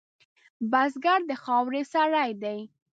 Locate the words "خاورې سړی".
1.43-2.31